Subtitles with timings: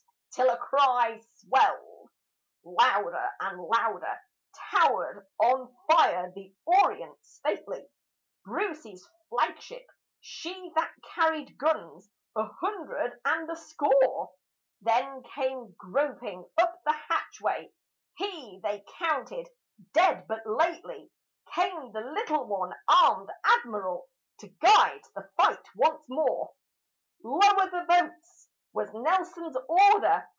[0.33, 2.09] Till a cry swelled
[2.63, 4.17] loud and louder,
[4.71, 7.85] towered on fire the Orient stately,
[8.45, 9.85] Brucys' flag ship,
[10.21, 14.31] she that carried guns a hundred and a score;
[14.79, 17.69] Then came groping up the hatchway
[18.15, 19.49] he they counted
[19.91, 21.11] dead but lately,
[21.55, 24.07] Came the little one armed Admiral
[24.39, 26.53] to guide the fight once more.
[27.21, 30.29] "'Lower the boats!' was Nelson's order."